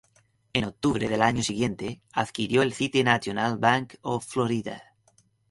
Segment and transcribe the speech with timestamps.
[0.53, 4.81] En octubre del año siguiente adquirió el City National Bank of Florida.